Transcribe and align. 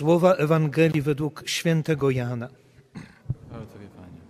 Słowa 0.00 0.34
Ewangelii 0.34 1.02
według 1.02 1.42
świętego 1.46 2.10
Jana. 2.10 2.48
Chwała 3.46 3.66
Tobie, 3.66 3.88
Panie. 3.96 4.20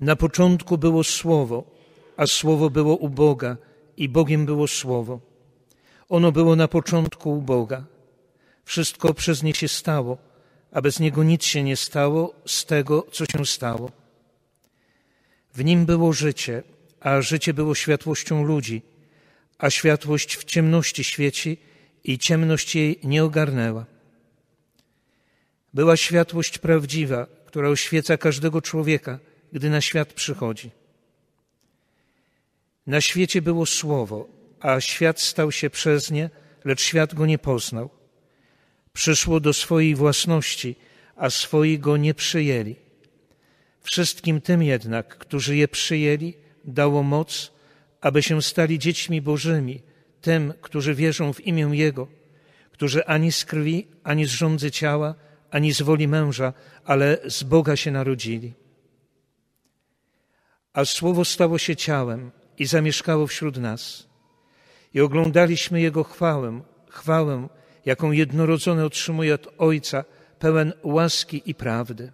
Na 0.00 0.16
początku 0.16 0.78
było 0.78 1.04
Słowo, 1.04 1.64
a 2.16 2.26
Słowo 2.26 2.70
było 2.70 2.96
u 2.96 3.08
Boga 3.08 3.56
i 3.96 4.08
Bogiem 4.08 4.46
było 4.46 4.68
Słowo. 4.68 5.20
Ono 6.08 6.32
było 6.32 6.56
na 6.56 6.68
początku 6.68 7.38
u 7.38 7.42
Boga. 7.42 7.84
Wszystko 8.64 9.14
przez 9.14 9.42
nie 9.42 9.54
się 9.54 9.68
stało, 9.68 10.18
a 10.72 10.82
bez 10.82 11.00
niego 11.00 11.24
nic 11.24 11.44
się 11.44 11.62
nie 11.62 11.76
stało 11.76 12.34
z 12.46 12.64
tego, 12.64 13.06
co 13.12 13.24
się 13.24 13.46
stało. 13.46 13.90
W 15.54 15.64
nim 15.64 15.86
było 15.86 16.12
życie, 16.12 16.62
a 17.00 17.20
życie 17.20 17.54
było 17.54 17.74
światłością 17.74 18.44
ludzi, 18.44 18.93
a 19.58 19.70
światłość 19.70 20.36
w 20.36 20.44
ciemności 20.44 21.04
świeci 21.04 21.58
i 22.04 22.18
ciemność 22.18 22.74
jej 22.74 22.98
nie 23.04 23.24
ogarnęła. 23.24 23.86
Była 25.74 25.96
światłość 25.96 26.58
prawdziwa, 26.58 27.26
która 27.46 27.68
oświeca 27.68 28.16
każdego 28.16 28.62
człowieka, 28.62 29.18
gdy 29.52 29.70
na 29.70 29.80
świat 29.80 30.12
przychodzi. 30.12 30.70
Na 32.86 33.00
świecie 33.00 33.42
było 33.42 33.66
słowo, 33.66 34.28
a 34.60 34.80
świat 34.80 35.20
stał 35.20 35.52
się 35.52 35.70
przez 35.70 36.10
nie, 36.10 36.30
lecz 36.64 36.82
świat 36.82 37.14
go 37.14 37.26
nie 37.26 37.38
poznał. 37.38 37.90
Przyszło 38.92 39.40
do 39.40 39.52
swojej 39.52 39.94
własności, 39.94 40.76
a 41.16 41.30
swoi 41.30 41.78
go 41.78 41.96
nie 41.96 42.14
przyjęli. 42.14 42.76
Wszystkim 43.82 44.40
tym 44.40 44.62
jednak, 44.62 45.18
którzy 45.18 45.56
je 45.56 45.68
przyjęli, 45.68 46.34
dało 46.64 47.02
moc, 47.02 47.52
aby 48.04 48.22
się 48.22 48.42
stali 48.42 48.78
dziećmi 48.78 49.22
Bożymi, 49.22 49.82
tym, 50.20 50.52
którzy 50.60 50.94
wierzą 50.94 51.32
w 51.32 51.40
imię 51.40 51.68
Jego, 51.72 52.08
którzy 52.72 53.06
ani 53.06 53.32
z 53.32 53.44
krwi, 53.44 53.88
ani 54.04 54.26
z 54.26 54.30
rządzy 54.30 54.70
ciała, 54.70 55.14
ani 55.50 55.72
z 55.72 55.82
woli 55.82 56.08
męża, 56.08 56.52
ale 56.84 57.18
z 57.26 57.42
Boga 57.42 57.76
się 57.76 57.90
narodzili. 57.90 58.54
A 60.72 60.84
Słowo 60.84 61.24
stało 61.24 61.58
się 61.58 61.76
ciałem 61.76 62.30
i 62.58 62.66
zamieszkało 62.66 63.26
wśród 63.26 63.56
nas. 63.56 64.08
I 64.94 65.00
oglądaliśmy 65.00 65.80
Jego 65.80 66.04
chwałę, 66.04 66.60
chwałę, 66.88 67.48
jaką 67.84 68.12
jednorodzony 68.12 68.84
otrzymuje 68.84 69.34
od 69.34 69.48
Ojca, 69.58 70.04
pełen 70.38 70.72
łaski 70.82 71.42
i 71.46 71.54
prawdy. 71.54 72.12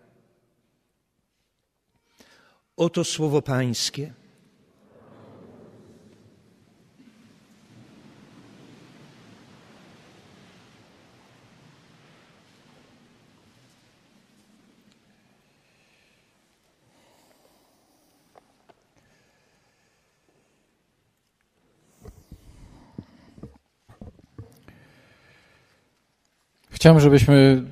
Oto 2.76 3.04
słowo 3.04 3.42
Pańskie. 3.42 4.19
Chciałem, 26.80 27.00
żebyśmy 27.00 27.62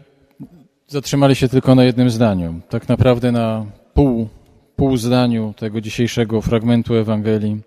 zatrzymali 0.86 1.36
się 1.36 1.48
tylko 1.48 1.74
na 1.74 1.84
jednym 1.84 2.10
zdaniu, 2.10 2.60
tak 2.68 2.88
naprawdę 2.88 3.32
na 3.32 3.66
pół, 3.94 4.28
pół 4.76 4.96
zdaniu 4.96 5.54
tego 5.56 5.80
dzisiejszego 5.80 6.42
fragmentu 6.42 6.94
Ewangelii. 6.94 7.60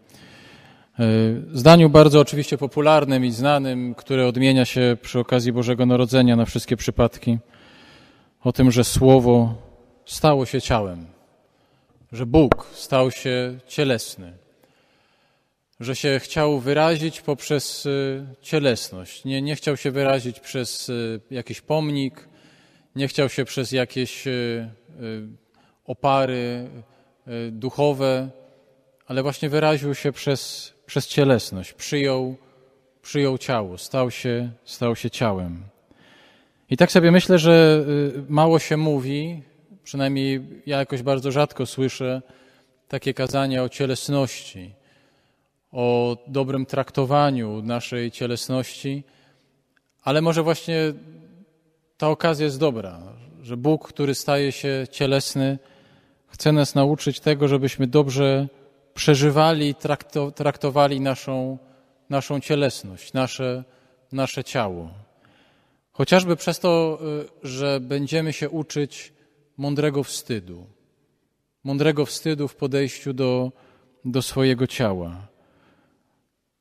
E, 1.00 1.04
zdaniu 1.54 1.90
bardzo 1.90 2.20
oczywiście 2.20 2.58
popularnym 2.58 3.26
i 3.26 3.32
znanym, 3.32 3.96
które 3.96 4.28
odmienia 4.28 4.66
się 4.66 4.98
przy 5.02 5.20
okazji 5.20 5.54
Bożego 5.54 5.86
Narodzenia 5.86 6.36
na 6.36 6.46
wszystkie 6.46 6.78
przypadki, 6.78 7.38
o 8.44 8.52
tym, 8.52 8.72
że 8.72 8.84
Słowo 8.84 9.54
stało 10.06 10.46
się 10.46 10.62
ciałem, 10.62 11.06
że 12.12 12.26
Bóg 12.26 12.68
stał 12.74 13.12
się 13.12 13.58
cielesny 13.68 14.41
że 15.82 15.96
się 15.96 16.20
chciał 16.20 16.60
wyrazić 16.60 17.22
poprzez 17.22 17.86
y, 17.86 18.26
cielesność. 18.42 19.26
Nie, 19.26 19.42
nie 19.42 19.56
chciał 19.56 19.78
się 19.78 19.92
wyrazić 19.92 20.40
przez 20.40 20.90
y, 20.90 21.22
jakiś 21.32 21.62
pomnik, 21.62 22.28
nie 22.96 23.08
chciał 23.08 23.30
się 23.30 23.46
przez 23.46 23.72
jakieś 23.72 24.28
y, 24.28 24.70
opary 25.86 26.70
duchowe, 27.52 28.30
ale 29.08 29.24
właśnie 29.24 29.50
wyraził 29.50 29.96
się 29.96 30.12
przez, 30.12 30.74
przez 30.86 31.08
cielesność. 31.08 31.74
Przyjął, 31.74 32.36
przyjął 33.02 33.38
ciało, 33.38 33.78
stał 33.78 34.12
się, 34.12 34.52
stał 34.66 34.96
się 34.96 35.10
ciałem. 35.10 35.64
I 36.70 36.78
tak 36.78 36.92
sobie 36.92 37.12
myślę, 37.12 37.40
że 37.40 37.86
mało 38.30 38.60
się 38.60 38.78
mówi, 38.78 39.44
przynajmniej 39.84 40.42
ja 40.66 40.78
jakoś 40.80 41.02
bardzo 41.02 41.32
rzadko 41.32 41.66
słyszę 41.66 42.22
takie 42.88 43.14
kazania 43.14 43.64
o 43.64 43.70
cielesności 43.70 44.81
o 45.72 46.18
dobrym 46.28 46.66
traktowaniu 46.66 47.62
naszej 47.62 48.12
cielesności, 48.12 49.04
ale 50.04 50.22
może 50.22 50.44
właśnie 50.44 50.94
ta 51.98 52.10
okazja 52.10 52.46
jest 52.46 52.60
dobra, 52.60 53.00
że 53.42 53.58
Bóg, 53.58 53.88
który 53.88 54.16
staje 54.16 54.52
się 54.52 54.88
cielesny, 54.92 55.60
chce 56.28 56.52
nas 56.52 56.76
nauczyć 56.76 57.20
tego, 57.20 57.48
żebyśmy 57.48 57.88
dobrze 57.88 58.48
przeżywali, 58.94 59.76
traktowali 60.36 61.02
naszą, 61.02 61.58
naszą 62.10 62.40
cielesność, 62.40 63.14
nasze, 63.14 63.64
nasze 64.12 64.44
ciało. 64.44 64.90
Chociażby 65.92 66.36
przez 66.36 66.60
to, 66.60 67.00
y, 67.44 67.48
że 67.48 67.80
będziemy 67.80 68.34
się 68.34 68.50
uczyć 68.50 69.14
mądrego 69.58 70.04
wstydu. 70.04 70.66
Mądrego 71.64 72.06
wstydu 72.06 72.48
w 72.48 72.56
podejściu 72.56 73.14
do, 73.14 73.52
do 74.06 74.22
swojego 74.22 74.68
ciała. 74.68 75.31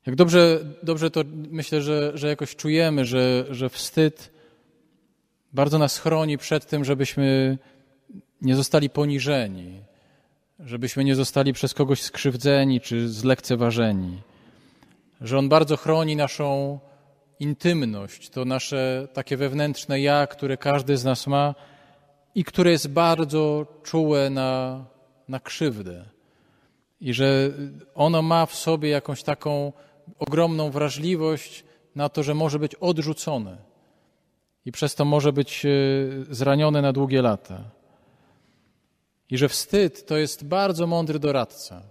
Jak 0.06 0.16
dobrze, 0.16 0.60
dobrze 0.82 1.10
to 1.10 1.20
myślę, 1.50 1.82
że, 1.82 2.12
że 2.14 2.28
jakoś 2.28 2.56
czujemy, 2.56 3.04
że, 3.04 3.44
że 3.50 3.68
wstyd 3.68 4.30
bardzo 5.52 5.78
nas 5.78 5.98
chroni 5.98 6.38
przed 6.38 6.66
tym, 6.66 6.84
żebyśmy 6.84 7.58
nie 8.42 8.56
zostali 8.56 8.90
poniżeni, 8.90 9.80
żebyśmy 10.60 11.04
nie 11.04 11.14
zostali 11.14 11.52
przez 11.52 11.74
kogoś 11.74 12.02
skrzywdzeni 12.02 12.80
czy 12.80 13.08
zlekceważeni. 13.08 14.22
Że 15.20 15.38
on 15.38 15.48
bardzo 15.48 15.76
chroni 15.76 16.16
naszą 16.16 16.78
intymność, 17.40 18.30
to 18.30 18.44
nasze 18.44 19.08
takie 19.12 19.36
wewnętrzne 19.36 20.00
ja, 20.00 20.26
które 20.26 20.56
każdy 20.56 20.96
z 20.96 21.04
nas 21.04 21.26
ma 21.26 21.54
i 22.34 22.44
które 22.44 22.70
jest 22.70 22.88
bardzo 22.88 23.66
czułe 23.82 24.30
na, 24.30 24.84
na 25.28 25.40
krzywdę. 25.40 26.04
I 27.00 27.14
że 27.14 27.50
ono 27.94 28.22
ma 28.22 28.46
w 28.46 28.54
sobie 28.54 28.88
jakąś 28.88 29.22
taką 29.22 29.72
ogromną 30.18 30.70
wrażliwość 30.70 31.64
na 31.94 32.08
to, 32.08 32.22
że 32.22 32.34
może 32.34 32.58
być 32.58 32.74
odrzucone 32.74 33.70
i 34.64 34.72
przez 34.72 34.94
to 34.94 35.04
może 35.04 35.32
być 35.32 35.66
e, 35.66 35.68
zranione 36.30 36.82
na 36.82 36.92
długie 36.92 37.22
lata. 37.22 37.70
I 39.30 39.38
że 39.38 39.48
wstyd 39.48 40.06
to 40.06 40.16
jest 40.16 40.44
bardzo 40.44 40.86
mądry 40.86 41.18
doradca. 41.18 41.82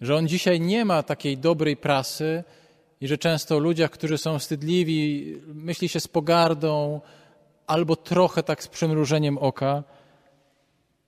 Że 0.00 0.16
on 0.16 0.28
dzisiaj 0.28 0.60
nie 0.60 0.84
ma 0.84 1.02
takiej 1.02 1.38
dobrej 1.38 1.76
prasy 1.76 2.44
i 3.00 3.08
że 3.08 3.18
często 3.18 3.56
o 3.56 3.58
ludziach, 3.58 3.90
którzy 3.90 4.18
są 4.18 4.38
wstydliwi, 4.38 5.34
myśli 5.46 5.88
się 5.88 6.00
z 6.00 6.08
pogardą 6.08 7.00
albo 7.66 7.96
trochę 7.96 8.42
tak 8.42 8.62
z 8.62 8.68
przymrużeniem 8.68 9.38
oka, 9.38 9.84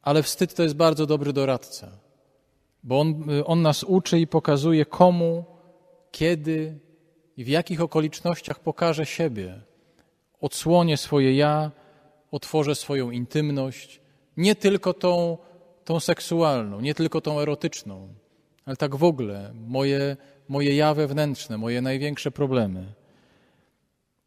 ale 0.03 0.23
wstyd 0.23 0.55
to 0.55 0.63
jest 0.63 0.77
bardzo 0.77 1.07
dobry 1.07 1.33
doradca, 1.33 1.89
bo 2.83 3.01
on, 3.01 3.31
e, 3.31 3.45
on 3.45 3.63
nas 3.63 3.85
uczy 3.85 4.21
i 4.21 4.27
pokazuje, 4.27 4.85
komu 4.85 5.54
kiedy 6.15 6.79
i 7.37 7.45
w 7.45 7.49
jakich 7.49 7.81
okolicznościach 7.81 8.59
pokażę 8.61 9.06
siebie, 9.06 9.61
odsłonię 10.41 10.97
swoje 10.97 11.37
ja, 11.37 11.71
otworzę 12.31 12.75
swoją 12.75 13.11
intymność, 13.11 14.00
nie 14.37 14.55
tylko 14.55 14.94
tą, 14.94 15.38
tą 15.85 16.00
seksualną, 16.00 16.81
nie 16.81 16.94
tylko 16.94 17.21
tą 17.21 17.41
erotyczną, 17.41 18.15
ale 18.65 18.77
tak 18.77 18.97
w 18.97 19.05
ogóle 19.05 19.53
moje, 19.55 20.17
moje 20.49 20.77
ja 20.77 20.94
wewnętrzne, 20.94 21.59
moje 21.59 21.83
największe 21.83 22.31
problemy. 22.31 22.94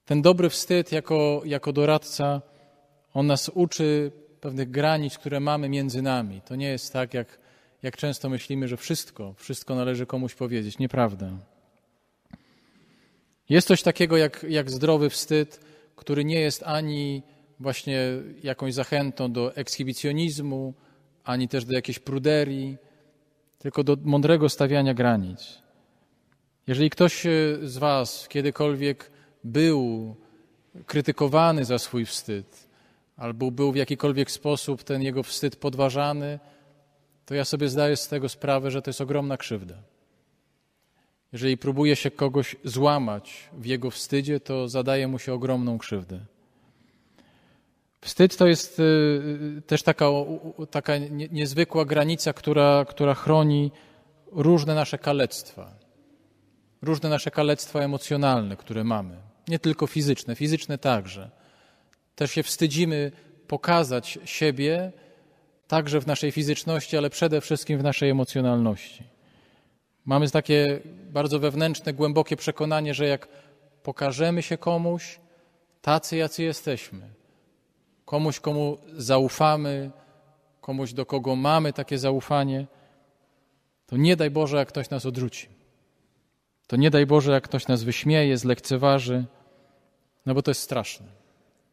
Ten 0.06 0.22
dobry 0.22 0.50
wstyd 0.50 0.92
jako, 0.92 1.42
jako 1.46 1.74
doradca, 1.74 2.42
on 3.14 3.28
nas 3.28 3.50
uczy 3.50 4.12
pewnych 4.42 4.72
granic, 4.72 5.18
które 5.18 5.40
mamy 5.40 5.70
między 5.70 6.02
nami. 6.02 6.42
To 6.42 6.56
nie 6.56 6.70
jest 6.70 6.94
tak, 6.94 7.14
jak, 7.14 7.40
jak 7.84 7.98
często 7.98 8.30
myślimy, 8.30 8.68
że 8.68 8.78
wszystko, 8.78 9.34
wszystko 9.38 9.76
należy 9.76 10.06
komuś 10.06 10.36
powiedzieć. 10.36 10.80
Nieprawda. 10.80 11.57
Jest 13.50 13.68
coś 13.68 13.84
takiego 13.84 14.18
jak, 14.18 14.46
jak 14.50 14.72
zdrowy 14.72 15.10
wstyd, 15.10 15.60
który 15.96 16.26
nie 16.26 16.40
jest 16.40 16.64
ani 16.64 17.24
właśnie 17.60 18.00
jakąś 18.44 18.74
zachętą 18.74 19.32
do 19.32 19.56
ekshibicjonizmu, 19.56 20.74
ani 21.24 21.48
też 21.48 21.66
do 21.66 21.74
jakiejś 21.74 22.00
pruderii, 22.00 22.78
tylko 23.60 23.84
do 23.84 23.98
mądrego 24.04 24.50
stawiania 24.50 24.94
granic. 24.94 25.62
Jeżeli 26.68 26.90
ktoś 26.90 27.24
z 27.64 27.78
Was 27.78 28.28
kiedykolwiek 28.28 29.12
był 29.44 30.16
krytykowany 30.86 31.66
za 31.66 31.80
swój 31.80 32.06
wstyd, 32.06 32.68
albo 33.18 33.52
był 33.52 33.72
w 33.72 33.76
jakikolwiek 33.76 34.32
sposób 34.32 34.84
ten 34.84 35.02
jego 35.02 35.24
wstyd 35.24 35.56
podważany, 35.56 36.40
to 37.26 37.36
ja 37.36 37.46
sobie 37.46 37.70
zdaję 37.70 37.96
z 37.96 38.08
tego 38.08 38.30
sprawę, 38.30 38.72
że 38.72 38.82
to 38.82 38.90
jest 38.90 39.02
ogromna 39.02 39.38
krzywda. 39.38 39.76
Jeżeli 41.34 41.58
próbuje 41.58 41.96
się 41.96 42.12
kogoś 42.12 42.56
złamać 42.64 43.50
w 43.54 43.66
jego 43.66 43.92
wstydzie, 43.92 44.40
to 44.40 44.70
zadaje 44.70 45.08
mu 45.08 45.20
się 45.20 45.34
ogromną 45.34 45.78
krzywdę. 45.78 46.20
Wstyd 48.02 48.38
to 48.38 48.48
jest 48.48 48.80
y, 48.80 48.84
y, 49.58 49.62
też 49.62 49.84
taka, 49.84 50.06
taka 50.72 50.98
niezwykła 51.32 51.86
granica, 51.86 52.34
która, 52.34 52.86
która 52.90 53.14
chroni 53.14 53.72
różne 54.32 54.76
nasze 54.76 54.98
kalectwa. 54.98 55.72
Różne 56.82 57.10
nasze 57.10 57.32
kalectwa 57.32 57.80
emocjonalne, 57.82 58.58
które 58.58 58.84
mamy. 58.84 59.18
Nie 59.48 59.60
tylko 59.60 59.88
fizyczne, 59.88 60.36
fizyczne 60.36 60.78
także. 60.78 61.32
Też 62.16 62.32
się 62.32 62.44
wstydzimy 62.44 63.12
pokazać 63.48 64.20
siebie 64.26 64.92
także 65.68 66.02
w 66.02 66.08
naszej 66.08 66.32
fizyczności, 66.32 66.98
ale 66.98 67.10
przede 67.10 67.42
wszystkim 67.42 67.80
w 67.80 67.84
naszej 67.84 68.10
emocjonalności. 68.10 69.17
Mamy 70.08 70.30
takie 70.30 70.80
bardzo 71.10 71.40
wewnętrzne, 71.40 71.94
głębokie 71.94 72.36
przekonanie, 72.36 72.94
że 72.94 73.08
jak 73.08 73.28
pokażemy 73.84 74.42
się 74.42 74.58
komuś, 74.58 75.20
tacy 75.82 76.18
jacy 76.18 76.44
jesteśmy, 76.44 77.02
komuś, 78.06 78.40
komu 78.40 78.78
zaufamy, 78.94 79.92
komuś, 80.62 80.94
do 80.94 81.06
kogo 81.06 81.36
mamy 81.36 81.74
takie 81.74 81.98
zaufanie, 81.98 82.68
to 83.88 83.98
nie 83.98 84.16
daj 84.16 84.32
Boże, 84.32 84.58
jak 84.58 84.68
ktoś 84.68 84.90
nas 84.90 85.06
odrzuci. 85.06 85.48
To 86.68 86.76
nie 86.76 86.90
daj 86.90 87.06
Boże, 87.06 87.32
jak 87.32 87.44
ktoś 87.44 87.68
nas 87.68 87.84
wyśmieje, 87.84 88.38
zlekceważy, 88.38 89.26
no 90.26 90.34
bo 90.34 90.42
to 90.42 90.52
jest 90.52 90.62
straszne. 90.62 91.08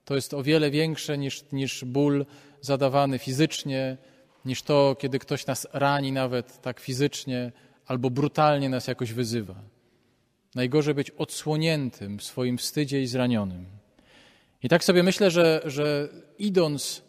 To 0.04 0.14
jest 0.14 0.34
o 0.34 0.42
wiele 0.42 0.70
większe 0.70 1.18
niż, 1.18 1.44
niż 1.52 1.84
ból 1.84 2.26
zadawany 2.60 3.18
fizycznie, 3.18 3.96
niż 4.44 4.62
to, 4.62 4.96
kiedy 4.98 5.18
ktoś 5.18 5.46
nas 5.46 5.66
rani 5.72 6.12
nawet 6.12 6.62
tak 6.62 6.80
fizycznie 6.80 7.52
albo 7.86 8.10
brutalnie 8.10 8.68
nas 8.68 8.86
jakoś 8.86 9.12
wyzywa. 9.12 9.54
Najgorzej 10.54 10.94
być 10.94 11.10
odsłoniętym 11.10 12.18
w 12.18 12.24
swoim 12.24 12.58
wstydzie 12.58 13.02
i 13.02 13.06
zranionym. 13.06 13.66
I 14.62 14.68
tak 14.68 14.84
sobie 14.84 15.02
myślę, 15.02 15.30
że, 15.30 15.62
że 15.64 16.08
idąc 16.38 17.02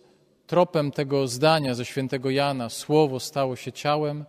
tropem 0.48 0.92
tego 0.92 1.28
zdania 1.28 1.76
ze 1.76 1.86
świętego 1.86 2.30
Jana, 2.30 2.70
słowo 2.70 3.20
stało 3.20 3.56
się 3.56 3.72
ciałem, 3.72 4.26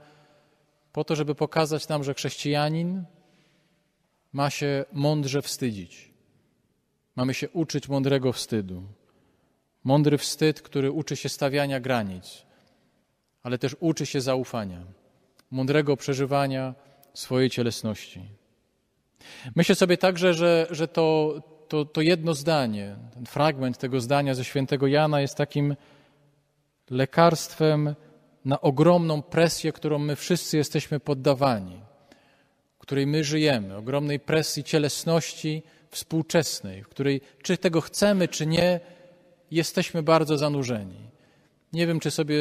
po 0.93 1.05
to, 1.05 1.17
żeby 1.17 1.35
pokazać 1.35 1.89
nam, 1.89 2.05
że 2.05 2.15
chrześcijanin 2.15 3.05
ma 4.33 4.51
się 4.51 4.85
mądrze 4.93 5.43
wstydzić. 5.43 6.11
Mamy 7.17 7.35
się 7.35 7.49
uczyć 7.51 7.89
mądrego 7.89 8.33
wstydu. 8.33 8.83
Mądry 9.85 10.19
wstyd, 10.19 10.63
który 10.63 10.93
uczy 10.93 11.17
się 11.17 11.29
stawiania 11.29 11.81
granic, 11.81 12.43
ale 13.43 13.59
też 13.59 13.77
uczy 13.81 14.07
się 14.07 14.21
zaufania, 14.21 14.85
mądrego 15.57 15.97
przeżywania 15.97 16.75
swojej 17.15 17.51
cielesności. 17.51 18.21
Myślę 19.55 19.75
sobie 19.75 19.97
także, 19.99 20.35
że, 20.35 20.67
że 20.71 20.89
to, 20.89 21.35
to, 21.69 21.85
to 21.85 22.01
jedno 22.01 22.35
zdanie, 22.35 22.97
ten 23.15 23.27
fragment 23.27 23.79
tego 23.79 24.01
zdania 24.01 24.35
ze 24.35 24.45
świętego 24.45 24.87
Jana 24.87 25.21
jest 25.21 25.35
takim 25.35 25.77
lekarstwem 26.91 27.95
na 28.45 28.61
ogromną 28.61 29.23
presję, 29.23 29.73
którą 29.73 29.99
my 29.99 30.17
wszyscy 30.17 30.57
jesteśmy 30.57 31.01
poddawani, 31.01 31.81
której 32.79 33.07
my 33.07 33.25
żyjemy, 33.25 33.77
ogromnej 33.77 34.21
presji 34.21 34.65
cielesności 34.65 35.63
współczesnej, 35.91 36.83
w 36.83 36.89
której 36.89 37.21
czy 37.43 37.57
tego 37.57 37.81
chcemy, 37.81 38.29
czy 38.29 38.47
nie, 38.47 38.81
jesteśmy 39.51 40.03
bardzo 40.03 40.39
zanurzeni. 40.39 41.11
Nie 41.73 41.87
wiem, 41.87 42.01
czy 42.01 42.11
sobie 42.11 42.37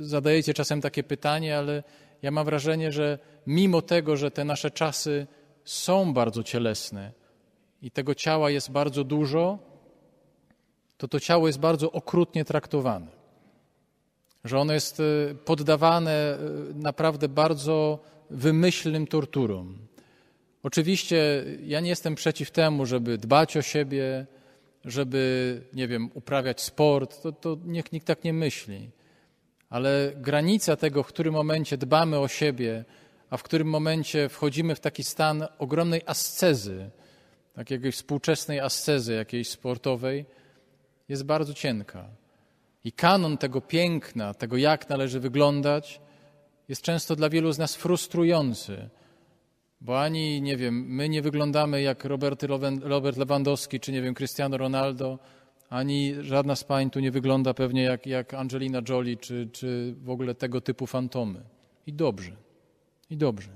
zadajecie 0.00 0.54
czasem 0.54 0.80
takie 0.80 1.02
pytanie, 1.02 1.58
ale 1.58 1.82
ja 2.22 2.30
mam 2.30 2.44
wrażenie, 2.44 2.92
że 2.92 3.18
mimo 3.46 3.82
tego, 3.82 4.16
że 4.16 4.30
te 4.30 4.44
nasze 4.44 4.70
czasy 4.70 5.26
są 5.64 6.12
bardzo 6.14 6.42
cielesne 6.42 7.12
i 7.82 7.90
tego 7.90 8.14
ciała 8.14 8.50
jest 8.50 8.70
bardzo 8.70 9.04
dużo, 9.04 9.58
to 10.96 11.08
to 11.08 11.20
ciało 11.20 11.46
jest 11.46 11.58
bardzo 11.58 11.92
okrutnie 11.92 12.44
traktowane. 12.44 13.06
Że 14.44 14.58
ono 14.58 14.72
jest 14.72 15.00
e, 15.00 15.34
poddawane 15.34 16.12
e, 16.12 16.38
naprawdę 16.74 17.28
bardzo 17.28 17.98
wymyślnym 18.30 19.06
torturom. 19.06 19.78
Oczywiście 20.62 21.44
ja 21.66 21.80
nie 21.80 21.88
jestem 21.88 22.14
przeciw 22.14 22.50
temu, 22.50 22.86
żeby 22.86 23.18
dbać 23.18 23.56
o 23.56 23.62
siebie, 23.62 24.26
żeby, 24.84 25.62
nie 25.72 25.88
wiem, 25.88 26.10
uprawiać 26.14 26.60
sport. 26.60 27.22
To, 27.22 27.32
to 27.32 27.56
niech 27.64 27.92
nikt 27.92 28.06
tak 28.06 28.24
nie 28.24 28.32
myśli. 28.32 28.90
Ale 29.70 30.12
granica 30.16 30.76
tego, 30.76 31.02
w 31.02 31.06
którym 31.06 31.34
momencie 31.34 31.76
dbamy 31.76 32.18
o 32.18 32.28
siebie, 32.28 32.84
a 33.30 33.36
w 33.36 33.42
którym 33.42 33.68
momencie 33.68 34.28
wchodzimy 34.28 34.74
w 34.74 34.80
taki 34.80 35.04
stan 35.04 35.46
ogromnej 35.58 36.02
ascezy, 36.06 36.90
takiej 37.54 37.92
współczesnej 37.92 38.60
ascezy 38.60 39.14
jakiejś 39.14 39.48
sportowej, 39.48 40.26
jest 41.08 41.24
bardzo 41.24 41.54
cienka. 41.54 42.08
I 42.84 42.92
kanon 42.92 43.38
tego 43.38 43.60
piękna, 43.60 44.34
tego 44.34 44.56
jak 44.56 44.88
należy 44.88 45.20
wyglądać, 45.20 46.00
jest 46.68 46.82
często 46.82 47.16
dla 47.16 47.28
wielu 47.28 47.52
z 47.52 47.58
nas 47.58 47.76
frustrujący, 47.76 48.88
bo 49.80 50.02
ani, 50.02 50.42
nie 50.42 50.56
wiem, 50.56 50.84
my 50.88 51.08
nie 51.08 51.22
wyglądamy 51.22 51.82
jak 51.82 52.04
Robert, 52.04 52.42
Robert 52.82 53.16
Lewandowski, 53.16 53.80
czy 53.80 53.92
nie 53.92 54.02
wiem, 54.02 54.14
Cristiano 54.14 54.56
Ronaldo, 54.56 55.18
ani 55.70 56.14
żadna 56.20 56.56
z 56.56 56.64
pań 56.64 56.90
tu 56.90 57.00
nie 57.00 57.10
wygląda 57.10 57.54
pewnie 57.54 57.82
jak, 57.82 58.06
jak 58.06 58.34
Angelina 58.34 58.82
Jolie, 58.88 59.16
czy, 59.16 59.48
czy 59.52 59.94
w 60.02 60.10
ogóle 60.10 60.34
tego 60.34 60.60
typu 60.60 60.86
fantomy. 60.86 61.40
I 61.86 61.92
dobrze. 61.92 62.32
I 63.10 63.16
dobrze. 63.16 63.50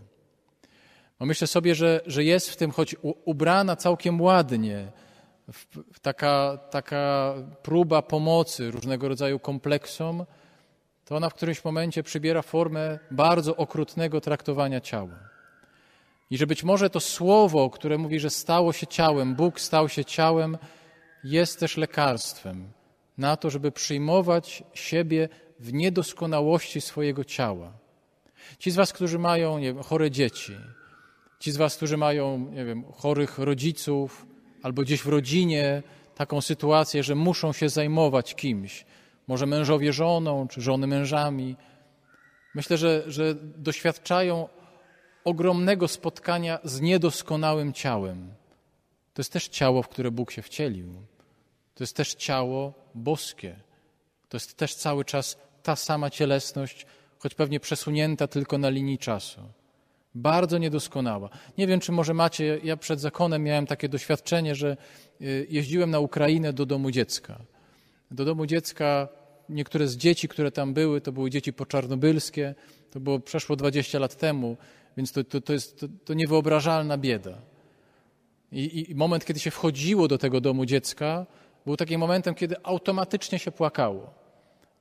Bo 1.18 1.26
myślę 1.26 1.46
sobie, 1.46 1.74
że, 1.74 2.00
że 2.06 2.24
jest 2.24 2.50
w 2.50 2.56
tym, 2.56 2.70
choć 2.70 2.96
ubrana 3.24 3.76
całkiem 3.76 4.20
ładnie, 4.20 4.92
taka, 6.02 6.58
taka 6.70 7.34
próba 7.62 8.02
pomocy 8.02 8.70
różnego 8.70 9.08
rodzaju 9.08 9.38
kompleksom, 9.38 10.24
to 11.04 11.16
ona 11.16 11.30
w 11.30 11.34
którymś 11.34 11.64
momencie 11.64 12.02
przybiera 12.02 12.42
formę 12.42 12.98
bardzo 13.10 13.56
okrutnego 13.56 14.20
traktowania 14.20 14.80
ciała. 14.80 15.18
I 16.30 16.38
że 16.38 16.46
być 16.46 16.64
może 16.64 16.90
to 16.90 17.00
słowo, 17.00 17.70
które 17.70 17.98
mówi, 17.98 18.20
że 18.20 18.30
stało 18.30 18.72
się 18.72 18.86
ciałem, 18.86 19.34
Bóg 19.34 19.60
stał 19.60 19.88
się 19.88 20.04
ciałem, 20.04 20.58
jest 21.24 21.60
też 21.60 21.76
lekarstwem 21.76 22.72
na 23.18 23.36
to, 23.36 23.50
żeby 23.50 23.72
przyjmować 23.72 24.62
siebie 24.74 25.28
w 25.60 25.72
niedoskonałości 25.72 26.80
swojego 26.80 27.24
ciała. 27.24 27.72
Ci 28.58 28.70
z 28.70 28.76
Was, 28.76 28.92
którzy 28.92 29.18
mają 29.18 29.60
wiem, 29.60 29.82
chore 29.82 30.10
dzieci, 30.10 30.56
ci 31.40 31.52
z 31.52 31.56
Was, 31.56 31.76
którzy 31.76 31.96
mają 31.96 32.38
nie 32.38 32.64
wiem, 32.64 32.84
chorych 32.92 33.38
rodziców, 33.38 34.26
albo 34.62 34.82
gdzieś 34.82 35.02
w 35.02 35.06
rodzinie 35.08 35.82
taką 36.14 36.40
sytuację, 36.40 37.02
że 37.02 37.14
muszą 37.14 37.52
się 37.52 37.68
zajmować 37.68 38.34
kimś, 38.34 38.84
może 39.26 39.46
mężowie 39.46 39.92
żoną, 39.92 40.48
czy 40.48 40.60
żony 40.60 40.86
mężami. 40.86 41.56
Myślę, 42.54 42.76
że, 42.78 43.04
że 43.06 43.34
doświadczają 43.56 44.48
ogromnego 45.24 45.88
spotkania 45.88 46.58
z 46.64 46.80
niedoskonałym 46.80 47.72
ciałem. 47.72 48.34
To 49.14 49.20
jest 49.20 49.32
też 49.32 49.48
ciało, 49.48 49.82
w 49.82 49.88
które 49.88 50.10
Bóg 50.10 50.30
się 50.30 50.42
wcielił. 50.42 50.94
To 51.74 51.84
jest 51.84 51.96
też 51.96 52.14
ciało 52.14 52.74
boskie. 52.94 53.56
To 54.28 54.36
jest 54.36 54.56
też 54.56 54.74
cały 54.74 55.04
czas 55.04 55.38
ta 55.62 55.76
sama 55.76 56.10
cielesność, 56.10 56.86
choć 57.18 57.34
pewnie 57.34 57.60
przesunięta 57.60 58.26
tylko 58.26 58.58
na 58.58 58.68
linii 58.68 58.98
czasu. 58.98 59.40
Bardzo 60.14 60.58
niedoskonała. 60.58 61.28
Nie 61.58 61.66
wiem, 61.66 61.80
czy 61.80 61.92
może 61.92 62.14
macie, 62.14 62.60
ja 62.64 62.76
przed 62.76 63.00
zakonem 63.00 63.42
miałem 63.42 63.66
takie 63.66 63.88
doświadczenie, 63.88 64.54
że 64.54 64.76
y, 65.20 65.46
jeździłem 65.50 65.90
na 65.90 66.00
Ukrainę 66.00 66.52
do 66.52 66.66
domu 66.66 66.90
dziecka. 66.90 67.40
Do 68.10 68.24
domu 68.24 68.46
dziecka 68.46 69.08
niektóre 69.48 69.88
z 69.88 69.96
dzieci, 69.96 70.28
które 70.28 70.50
tam 70.50 70.74
były, 70.74 71.00
to 71.00 71.12
były 71.12 71.30
dzieci 71.30 71.52
poczarnobylskie, 71.52 72.54
to 72.90 73.00
było 73.00 73.20
przeszło 73.20 73.56
20 73.56 73.98
lat 73.98 74.16
temu, 74.16 74.56
więc 74.96 75.12
to, 75.12 75.24
to, 75.24 75.40
to 75.40 75.52
jest 75.52 75.80
to, 75.80 75.86
to 76.04 76.14
niewyobrażalna 76.14 76.98
bieda. 76.98 77.38
I, 78.52 78.90
I 78.90 78.94
moment, 78.94 79.24
kiedy 79.24 79.40
się 79.40 79.50
wchodziło 79.50 80.08
do 80.08 80.18
tego 80.18 80.40
domu 80.40 80.66
dziecka, 80.66 81.26
był 81.66 81.76
takim 81.76 82.00
momentem, 82.00 82.34
kiedy 82.34 82.56
automatycznie 82.62 83.38
się 83.38 83.52
płakało. 83.52 84.14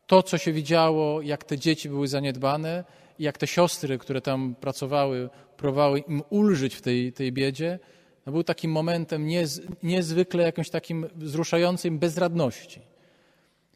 To, 0.07 0.23
co 0.23 0.37
się 0.37 0.53
widziało, 0.53 1.21
jak 1.21 1.43
te 1.43 1.57
dzieci 1.57 1.89
były 1.89 2.07
zaniedbane 2.07 2.83
jak 3.19 3.37
te 3.37 3.47
siostry, 3.47 3.97
które 3.97 4.21
tam 4.21 4.55
pracowały, 4.55 5.29
próbowały 5.57 5.99
im 5.99 6.23
ulżyć 6.29 6.75
w 6.75 6.81
tej, 6.81 7.13
tej 7.13 7.31
biedzie, 7.31 7.79
no 8.25 8.31
był 8.31 8.43
takim 8.43 8.71
momentem 8.71 9.27
niez, 9.27 9.61
niezwykle 9.83 10.43
jakimś 10.43 10.69
takim 10.69 11.07
wzruszającym 11.15 11.99
bezradności. 11.99 12.81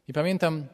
I 0.08 0.12
pamiętam, 0.12 0.66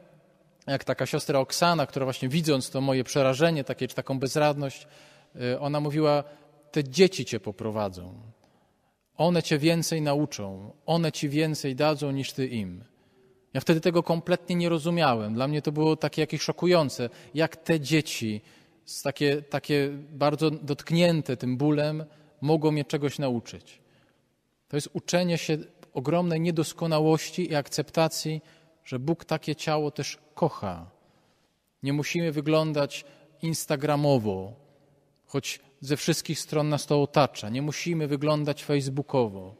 jak 0.67 0.83
taka 0.83 1.05
siostra 1.05 1.39
Oksana, 1.39 1.85
która 1.87 2.05
właśnie 2.05 2.29
widząc 2.29 2.69
to 2.69 2.81
moje 2.81 3.03
przerażenie, 3.03 3.63
takie, 3.63 3.87
czy 3.87 3.95
taką 3.95 4.19
bezradność, 4.19 4.87
y, 5.35 5.59
ona 5.59 5.79
mówiła, 5.79 6.23
te 6.71 6.83
dzieci 6.83 7.25
cię 7.25 7.39
poprowadzą. 7.39 8.13
One 9.17 9.43
cię 9.43 9.57
więcej 9.57 10.01
nauczą, 10.01 10.71
one 10.85 11.11
ci 11.11 11.29
więcej 11.29 11.75
dadzą 11.75 12.11
niż 12.11 12.33
ty 12.33 12.47
im. 12.47 12.83
Ja 13.53 13.61
wtedy 13.61 13.81
tego 13.81 14.03
kompletnie 14.03 14.55
nie 14.55 14.69
rozumiałem. 14.69 15.33
Dla 15.33 15.47
mnie 15.47 15.61
to 15.61 15.71
było 15.71 15.95
takie 15.95 16.21
jakieś 16.21 16.41
szokujące, 16.41 17.09
jak 17.33 17.55
te 17.55 17.79
dzieci, 17.79 18.41
takie, 19.03 19.41
takie 19.41 19.89
bardzo 20.11 20.51
dotknięte 20.51 21.37
tym 21.37 21.57
bólem, 21.57 22.05
mogą 22.41 22.71
mnie 22.71 22.85
czegoś 22.85 23.19
nauczyć. 23.19 23.79
To 24.67 24.77
jest 24.77 24.89
uczenie 24.93 25.37
się 25.37 25.57
ogromnej 25.93 26.41
niedoskonałości 26.41 27.51
i 27.51 27.55
akceptacji, 27.55 28.41
że 28.85 28.99
Bóg 28.99 29.25
takie 29.25 29.55
ciało 29.55 29.91
też 29.91 30.17
kocha. 30.33 30.91
Nie 31.83 31.93
musimy 31.93 32.31
wyglądać 32.31 33.05
instagramowo, 33.41 34.53
choć 35.35 35.59
ze 35.81 35.97
wszystkich 35.97 36.39
stron 36.39 36.69
nas 36.69 36.85
to 36.85 37.01
otacza. 37.01 37.49
Nie 37.49 37.61
musimy 37.61 38.07
wyglądać 38.07 38.63
facebookowo. 38.63 39.55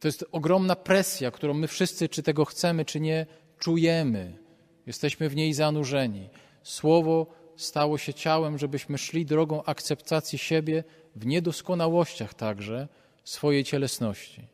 To 0.00 0.08
jest 0.08 0.24
ogromna 0.32 0.76
presja, 0.76 1.30
którą 1.30 1.54
my 1.54 1.66
wszyscy, 1.66 2.08
czy 2.08 2.22
tego 2.22 2.44
chcemy, 2.44 2.84
czy 2.84 3.00
nie, 3.00 3.26
czujemy. 3.58 4.38
Jesteśmy 4.86 5.28
w 5.28 5.36
niej 5.36 5.54
zanurzeni. 5.54 6.28
Słowo 6.62 7.26
stało 7.56 7.98
się 7.98 8.14
ciałem, 8.14 8.58
żebyśmy 8.58 8.98
szli 8.98 9.26
drogą 9.26 9.62
akceptacji 9.64 10.38
siebie 10.38 10.84
w 11.16 11.26
niedoskonałościach 11.26 12.34
także 12.34 12.88
swojej 13.24 13.64
cielesności. 13.64 14.48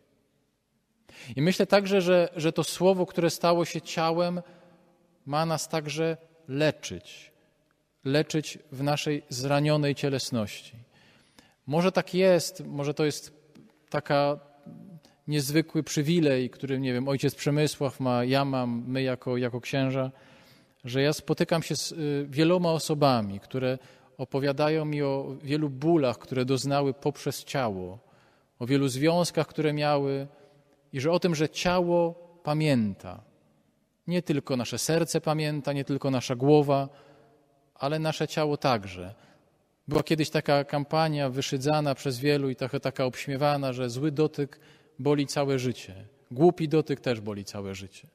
I 1.36 1.42
myślę 1.42 1.66
także, 1.66 2.00
że, 2.00 2.28
że 2.36 2.52
to 2.52 2.64
słowo, 2.64 3.06
które 3.06 3.30
stało 3.30 3.64
się 3.64 3.80
ciałem, 3.80 4.42
ma 5.26 5.46
nas 5.46 5.68
także 5.68 6.16
leczyć. 6.48 7.37
Leczyć 8.04 8.58
w 8.72 8.82
naszej 8.82 9.22
zranionej 9.28 9.94
cielesności. 9.94 10.76
Może 11.66 11.92
tak 11.92 12.14
jest, 12.14 12.66
może 12.66 12.94
to 12.94 13.04
jest 13.04 13.32
taka 13.90 14.38
niezwykły 15.28 15.82
przywilej, 15.82 16.50
który, 16.50 16.80
nie 16.80 16.92
wiem, 16.92 17.08
ojciec 17.08 17.34
Przemysław 17.34 18.00
ma, 18.00 18.24
ja 18.24 18.44
mam, 18.44 18.84
my 18.86 19.02
jako, 19.02 19.36
jako 19.36 19.60
księża, 19.60 20.10
że 20.84 21.02
ja 21.02 21.12
spotykam 21.12 21.62
się 21.62 21.76
z 21.76 21.92
y, 21.92 22.26
wieloma 22.30 22.72
osobami, 22.72 23.40
które 23.40 23.78
opowiadają 24.18 24.84
mi 24.84 25.02
o 25.02 25.36
wielu 25.42 25.70
bólach, 25.70 26.18
które 26.18 26.44
doznały 26.44 26.94
poprzez 26.94 27.44
ciało, 27.44 27.98
o 28.58 28.66
wielu 28.66 28.88
związkach, 28.88 29.46
które 29.46 29.72
miały 29.72 30.26
i 30.92 31.00
że 31.00 31.12
o 31.12 31.20
tym, 31.20 31.34
że 31.34 31.48
ciało 31.48 32.14
pamięta. 32.42 33.22
Nie 34.06 34.22
tylko 34.22 34.56
nasze 34.56 34.78
serce 34.78 35.20
pamięta, 35.20 35.72
nie 35.72 35.84
tylko 35.84 36.10
nasza 36.10 36.36
głowa, 36.36 36.88
ale 37.78 37.98
nasze 37.98 38.28
ciało 38.28 38.56
także. 38.56 39.14
Była 39.88 40.02
kiedyś 40.02 40.30
taka 40.30 40.64
kampania 40.64 41.30
wyszydzana 41.30 41.94
przez 41.94 42.18
wielu 42.18 42.50
i 42.50 42.56
trochę 42.56 42.80
taka 42.80 43.04
obśmiewana, 43.04 43.72
że 43.72 43.90
zły 43.90 44.12
dotyk 44.12 44.60
boli 44.98 45.26
całe 45.26 45.58
życie. 45.58 45.94
Głupi 46.30 46.68
dotyk 46.68 47.00
też 47.00 47.20
boli 47.20 47.44
całe 47.44 47.74
życie. 47.74 48.08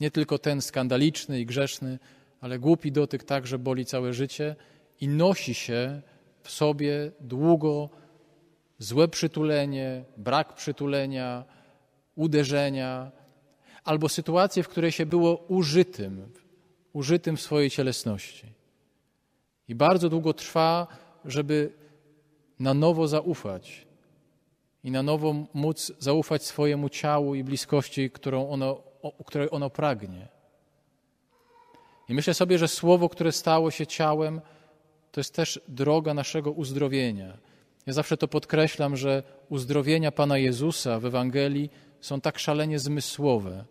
Nie 0.00 0.10
tylko 0.10 0.38
ten 0.38 0.60
skandaliczny 0.60 1.40
i 1.40 1.46
grzeszny, 1.46 1.98
ale 2.40 2.58
głupi 2.58 2.92
dotyk 2.92 3.24
także 3.24 3.58
boli 3.58 3.86
całe 3.86 4.12
życie 4.12 4.56
i 5.00 5.08
nosi 5.08 5.54
się 5.54 6.02
w 6.42 6.50
sobie 6.50 7.12
długo 7.20 7.90
złe 8.78 9.08
przytulenie, 9.08 10.04
brak 10.16 10.54
przytulenia, 10.54 11.44
uderzenia, 12.14 13.12
albo 13.84 14.08
sytuację, 14.08 14.62
w 14.62 14.68
której 14.68 14.92
się 14.92 15.06
było 15.06 15.36
użytym, 15.36 16.32
użytym 16.92 17.36
w 17.36 17.40
swojej 17.40 17.70
cielesności. 17.70 18.57
I 19.68 19.74
bardzo 19.74 20.08
długo 20.08 20.34
trwa, 20.34 20.86
żeby 21.24 21.72
na 22.58 22.74
nowo 22.74 23.08
zaufać 23.08 23.86
i 24.84 24.90
na 24.90 25.02
nowo 25.02 25.34
móc 25.54 25.92
zaufać 25.98 26.44
swojemu 26.44 26.88
ciału 26.88 27.34
i 27.34 27.44
bliskości, 27.44 28.10
którą 28.10 28.48
ono, 28.50 28.82
o, 29.02 29.24
której 29.24 29.48
ono 29.50 29.70
pragnie. 29.70 30.28
I 32.08 32.14
myślę 32.14 32.34
sobie, 32.34 32.58
że 32.58 32.68
słowo, 32.68 33.08
które 33.08 33.32
stało 33.32 33.70
się 33.70 33.86
ciałem, 33.86 34.40
to 35.12 35.20
jest 35.20 35.34
też 35.34 35.60
droga 35.68 36.14
naszego 36.14 36.50
uzdrowienia. 36.50 37.38
Ja 37.86 37.92
zawsze 37.92 38.16
to 38.16 38.28
podkreślam, 38.28 38.96
że 38.96 39.22
uzdrowienia 39.48 40.12
Pana 40.12 40.38
Jezusa 40.38 41.00
w 41.00 41.04
Ewangelii 41.04 41.70
są 42.00 42.20
tak 42.20 42.38
szalenie 42.38 42.78
zmysłowe, 42.78 43.64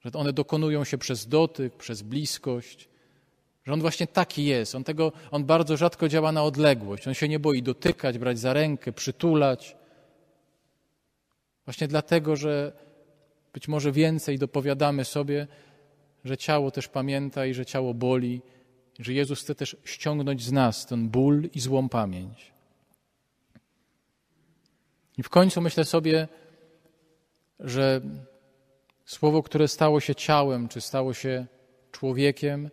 że 0.00 0.10
one 0.12 0.32
dokonują 0.32 0.84
się 0.84 0.98
przez 0.98 1.28
dotyk, 1.28 1.76
przez 1.76 2.02
bliskość, 2.02 2.88
że 3.66 3.72
on 3.72 3.80
właśnie 3.80 4.06
taki 4.06 4.44
jest. 4.44 4.74
On, 4.74 4.84
tego, 4.84 5.12
on 5.30 5.44
bardzo 5.44 5.76
rzadko 5.76 6.08
działa 6.08 6.32
na 6.32 6.42
odległość. 6.42 7.08
On 7.08 7.14
się 7.14 7.28
nie 7.28 7.38
boi 7.38 7.62
dotykać, 7.62 8.18
brać 8.18 8.38
za 8.38 8.52
rękę, 8.52 8.92
przytulać. 8.92 9.76
Właśnie 11.64 11.88
dlatego, 11.88 12.36
że 12.36 12.72
być 13.52 13.68
może 13.68 13.92
więcej 13.92 14.38
dopowiadamy 14.38 15.04
sobie, 15.04 15.46
że 16.24 16.36
ciało 16.36 16.70
też 16.70 16.88
pamięta 16.88 17.46
i 17.46 17.54
że 17.54 17.66
ciało 17.66 17.94
boli, 17.94 18.42
że 18.98 19.12
Jezus 19.12 19.40
chce 19.40 19.54
też 19.54 19.76
ściągnąć 19.84 20.42
z 20.42 20.52
nas 20.52 20.86
ten 20.86 21.08
ból 21.08 21.48
i 21.54 21.60
złą 21.60 21.88
pamięć. 21.88 22.52
I 25.18 25.22
w 25.22 25.28
końcu 25.28 25.60
myślę 25.60 25.84
sobie, 25.84 26.28
że 27.60 28.00
słowo, 29.04 29.42
które 29.42 29.68
stało 29.68 30.00
się 30.00 30.14
ciałem, 30.14 30.68
czy 30.68 30.80
stało 30.80 31.14
się 31.14 31.46
człowiekiem, 31.92 32.70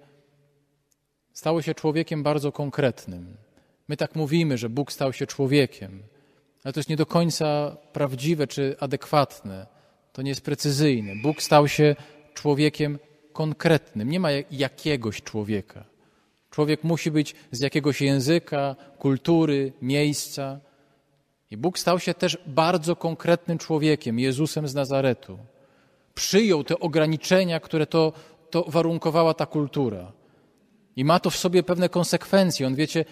stało 1.34 1.62
się 1.62 1.74
człowiekiem 1.74 2.24
bardzo 2.24 2.52
konkretnym. 2.52 3.38
My 3.88 3.98
tak 3.98 4.16
mówimy, 4.16 4.58
że 4.58 4.70
Bóg 4.70 4.92
stał 4.92 5.14
się 5.14 5.28
człowiekiem, 5.28 6.04
ale 6.64 6.74
to 6.74 6.80
jest 6.80 6.90
nie 6.90 6.98
do 6.98 7.06
końca 7.06 7.78
prawdziwe 7.94 8.48
czy 8.48 8.76
adekwatne. 8.80 9.68
To 10.14 10.22
nie 10.22 10.30
jest 10.30 10.42
precyzyjne. 10.42 11.16
Bóg 11.24 11.42
stał 11.42 11.68
się 11.68 11.96
człowiekiem 12.34 13.00
konkretnym. 13.34 14.10
Nie 14.10 14.20
ma 14.20 14.30
jakiegoś 14.52 15.22
człowieka. 15.22 15.86
Człowiek 16.50 16.84
musi 16.84 17.12
być 17.12 17.36
z 17.52 17.60
jakiegoś 17.60 18.02
języka, 18.02 18.76
kultury, 18.98 19.74
miejsca. 19.82 20.60
I 21.52 21.58
Bóg 21.58 21.80
stał 21.80 22.00
się 22.00 22.14
też 22.14 22.38
bardzo 22.48 22.96
konkretnym 22.96 23.58
człowiekiem, 23.58 24.20
Jezusem 24.20 24.68
z 24.68 24.76
Nazaretu. 24.76 25.38
Przyjął 26.14 26.64
te 26.64 26.80
ograniczenia, 26.80 27.60
które 27.60 27.86
to, 27.86 28.14
to 28.50 28.66
warunkowała 28.68 29.34
ta 29.34 29.46
kultura. 29.46 30.12
I 30.96 31.06
ma 31.06 31.20
to 31.20 31.30
w 31.30 31.38
sobie 31.38 31.64
pewne 31.64 31.90
konsekwencje. 31.90 32.68
On, 32.68 32.76
wiecie, 32.76 33.06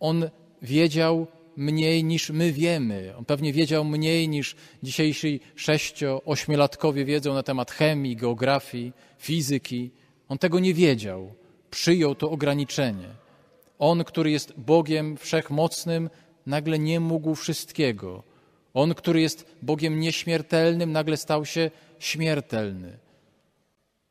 on 0.00 0.30
wiedział 0.62 1.26
mniej 1.56 2.04
niż 2.04 2.30
my 2.30 2.52
wiemy. 2.52 3.14
On 3.18 3.24
pewnie 3.24 3.52
wiedział 3.52 3.84
mniej 3.84 4.28
niż 4.28 4.56
dzisiejsi 4.82 5.40
sześcio, 5.54 6.22
ośmiolatkowie 6.24 7.04
wiedzą 7.04 7.34
na 7.34 7.42
temat 7.42 7.70
chemii, 7.70 8.16
geografii, 8.16 8.92
fizyki. 9.18 9.90
On 10.28 10.38
tego 10.38 10.60
nie 10.60 10.74
wiedział. 10.74 11.34
Przyjął 11.70 12.14
to 12.14 12.30
ograniczenie. 12.30 13.08
On, 13.78 14.04
który 14.04 14.30
jest 14.30 14.52
Bogiem 14.56 15.16
wszechmocnym, 15.16 16.10
nagle 16.46 16.78
nie 16.78 17.00
mógł 17.00 17.34
wszystkiego. 17.34 18.22
On, 18.74 18.94
który 18.94 19.20
jest 19.20 19.56
Bogiem 19.62 20.00
nieśmiertelnym, 20.00 20.92
nagle 20.92 21.16
stał 21.16 21.44
się 21.44 21.70
śmiertelny. 21.98 22.98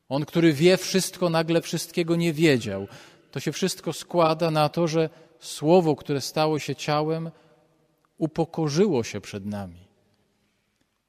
On, 0.10 0.26
który 0.26 0.54
wie 0.54 0.78
wszystko, 0.78 1.30
nagle 1.30 1.62
wszystkiego 1.62 2.16
nie 2.16 2.34
wiedział. 2.34 2.88
To 3.32 3.40
się 3.40 3.52
wszystko 3.52 3.94
składa 3.94 4.52
na 4.52 4.70
to, 4.70 4.88
że 4.88 5.10
Słowo, 5.44 5.96
które 5.96 6.22
stało 6.22 6.60
się 6.60 6.76
ciałem, 6.76 7.32
upokorzyło 8.18 9.04
się 9.04 9.22
przed 9.22 9.46
nami. 9.46 9.88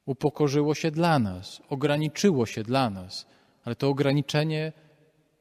Upokorzyło 0.07 0.75
się 0.75 0.91
dla 0.91 1.19
nas, 1.19 1.63
ograniczyło 1.69 2.47
się 2.47 2.63
dla 2.63 2.91
nas, 2.91 3.27
ale 3.65 3.77
to 3.77 3.89
ograniczenie 3.89 4.73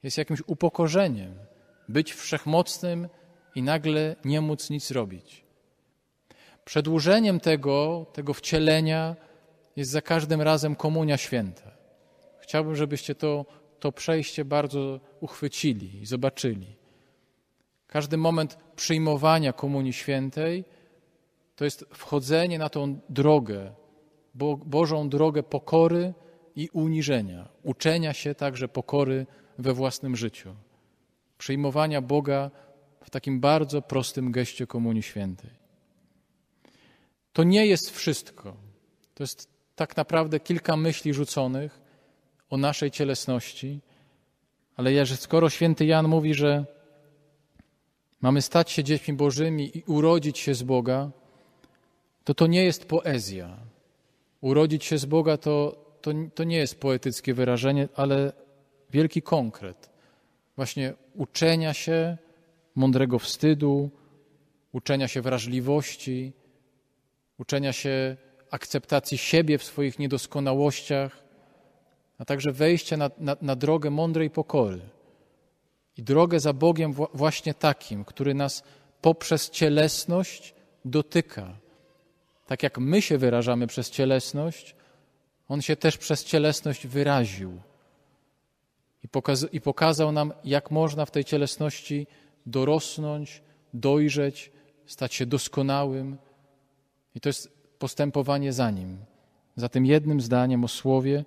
jest 0.03 0.17
jakimś 0.17 0.41
upokorzeniem. 0.47 1.35
Być 1.89 2.13
wszechmocnym 2.13 3.09
i 3.55 3.63
nagle 3.63 4.15
nie 4.25 4.41
móc 4.41 4.69
nic 4.69 4.91
robić. 4.91 5.43
Przedłużeniem 6.65 7.39
tego, 7.39 8.05
tego 8.13 8.33
wcielenia 8.33 9.15
jest 9.75 9.91
za 9.91 10.01
każdym 10.01 10.41
razem 10.41 10.75
komunia 10.75 11.17
święta. 11.17 11.71
Chciałbym, 12.43 12.75
żebyście 12.75 13.15
to, 13.15 13.45
to 13.79 13.91
przejście 13.91 14.45
bardzo 14.45 14.99
uchwycili 15.19 16.01
i 16.01 16.05
zobaczyli. 16.05 16.75
Każdy 17.87 18.17
moment 18.17 18.57
przyjmowania 18.75 19.53
Komunii 19.53 19.93
Świętej 19.93 20.65
to 21.55 21.65
jest 21.65 21.85
wchodzenie 21.93 22.59
na 22.59 22.69
tą 22.69 22.99
drogę, 23.09 23.71
Bo, 24.33 24.57
Bożą 24.57 25.09
drogę 25.09 25.43
pokory 25.43 26.13
i 26.55 26.69
uniżenia, 26.73 27.49
uczenia 27.63 28.13
się 28.13 28.35
także 28.35 28.67
pokory 28.67 29.25
we 29.57 29.73
własnym 29.73 30.15
życiu, 30.15 30.55
przyjmowania 31.37 32.01
Boga 32.01 32.51
w 33.03 33.09
takim 33.09 33.39
bardzo 33.39 33.81
prostym 33.81 34.31
geście 34.31 34.67
Komunii 34.67 35.03
Świętej. 35.03 35.49
To 37.33 37.43
nie 37.43 37.65
jest 37.65 37.89
wszystko. 37.91 38.55
To 39.13 39.23
jest 39.23 39.47
tak 39.75 39.97
naprawdę 39.97 40.39
kilka 40.39 40.77
myśli 40.77 41.13
rzuconych 41.13 41.82
o 42.49 42.57
naszej 42.57 42.91
cielesności, 42.91 43.79
ale 44.75 45.05
skoro 45.05 45.49
święty 45.49 45.85
Jan 45.85 46.07
mówi, 46.07 46.33
że 46.33 46.65
mamy 48.21 48.41
stać 48.41 48.71
się 48.71 48.83
dziećmi 48.83 49.13
Bożymi 49.13 49.77
i 49.77 49.83
urodzić 49.87 50.39
się 50.39 50.53
z 50.55 50.63
Boga, 50.63 51.11
to 52.23 52.33
to 52.33 52.47
nie 52.47 52.63
jest 52.63 52.85
poezja. 52.85 53.57
Urodzić 54.41 54.83
się 54.85 54.97
z 54.97 55.05
Boga 55.05 55.37
to, 55.37 55.85
to, 56.01 56.11
to 56.35 56.43
nie 56.43 56.57
jest 56.57 56.79
poetyckie 56.79 57.33
wyrażenie, 57.33 57.87
ale 57.95 58.33
wielki 58.91 59.21
konkret. 59.21 59.89
Właśnie 60.55 60.93
uczenia 61.13 61.73
się 61.73 62.17
mądrego 62.75 63.19
wstydu, 63.19 63.89
uczenia 64.71 65.07
się 65.07 65.21
wrażliwości, 65.21 66.33
uczenia 67.37 67.73
się 67.73 68.17
akceptacji 68.51 69.17
siebie 69.17 69.57
w 69.57 69.63
swoich 69.63 69.99
niedoskonałościach, 69.99 71.22
a 72.17 72.25
także 72.25 72.51
wejścia 72.51 72.97
na, 72.97 73.11
na, 73.17 73.35
na 73.41 73.55
drogę 73.55 73.89
mądrej 73.89 74.29
pokory. 74.29 74.79
I 75.97 76.03
drogę 76.03 76.39
za 76.39 76.53
Bogiem 76.53 76.93
właśnie 77.13 77.53
takim, 77.53 78.05
który 78.05 78.33
nas 78.33 78.63
poprzez 79.01 79.49
cielesność 79.49 80.53
dotyka. 80.85 81.57
Tak 82.47 82.63
jak 82.63 82.77
my 82.77 83.01
się 83.01 83.17
wyrażamy 83.17 83.67
przez 83.67 83.89
cielesność, 83.89 84.75
On 85.47 85.61
się 85.61 85.75
też 85.75 85.97
przez 85.97 86.23
cielesność 86.23 86.87
wyraził. 86.87 87.61
I, 89.03 89.07
pokaz 89.07 89.47
I 89.51 89.61
pokazał 89.61 90.11
nam, 90.11 90.33
jak 90.43 90.71
można 90.71 91.05
w 91.05 91.11
tej 91.11 91.25
cielesności 91.25 92.07
dorosnąć, 92.45 93.41
dojrzeć, 93.73 94.51
stać 94.85 95.13
się 95.13 95.25
doskonałym. 95.25 96.17
I 97.15 97.19
to 97.19 97.29
jest 97.29 97.51
postępowanie 97.79 98.53
za 98.53 98.71
Nim, 98.71 98.97
za 99.55 99.69
tym 99.69 99.85
jednym 99.85 100.21
zdaniem 100.21 100.63
o 100.63 100.67
Słowie, 100.67 101.25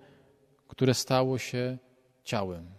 które 0.69 0.95
stało 0.95 1.39
się 1.39 1.79
ciałem. 2.25 2.76